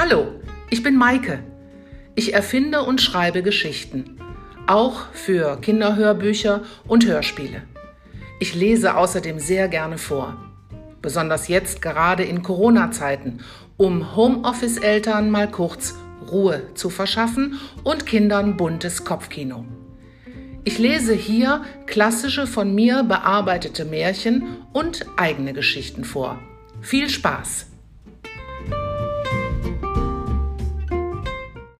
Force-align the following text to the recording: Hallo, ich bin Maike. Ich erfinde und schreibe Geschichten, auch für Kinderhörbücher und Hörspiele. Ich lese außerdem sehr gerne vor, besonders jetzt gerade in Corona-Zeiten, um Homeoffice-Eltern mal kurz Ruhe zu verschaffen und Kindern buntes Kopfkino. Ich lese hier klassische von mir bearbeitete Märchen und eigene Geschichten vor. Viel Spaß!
Hallo, 0.00 0.28
ich 0.70 0.84
bin 0.84 0.94
Maike. 0.94 1.40
Ich 2.14 2.32
erfinde 2.32 2.84
und 2.84 3.00
schreibe 3.00 3.42
Geschichten, 3.42 4.20
auch 4.68 5.06
für 5.12 5.60
Kinderhörbücher 5.60 6.62
und 6.86 7.04
Hörspiele. 7.04 7.62
Ich 8.38 8.54
lese 8.54 8.96
außerdem 8.96 9.40
sehr 9.40 9.66
gerne 9.66 9.98
vor, 9.98 10.36
besonders 11.02 11.48
jetzt 11.48 11.82
gerade 11.82 12.22
in 12.22 12.44
Corona-Zeiten, 12.44 13.40
um 13.76 14.14
Homeoffice-Eltern 14.14 15.30
mal 15.30 15.50
kurz 15.50 15.96
Ruhe 16.30 16.72
zu 16.74 16.90
verschaffen 16.90 17.58
und 17.82 18.06
Kindern 18.06 18.56
buntes 18.56 19.04
Kopfkino. 19.04 19.64
Ich 20.62 20.78
lese 20.78 21.12
hier 21.12 21.64
klassische 21.86 22.46
von 22.46 22.72
mir 22.72 23.02
bearbeitete 23.02 23.84
Märchen 23.84 24.58
und 24.72 25.06
eigene 25.16 25.54
Geschichten 25.54 26.04
vor. 26.04 26.38
Viel 26.82 27.10
Spaß! 27.10 27.66